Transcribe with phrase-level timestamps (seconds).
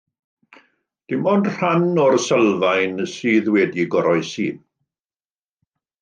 [1.11, 4.47] Dim ond rhan o'r sylfaen sydd wedi goroesi.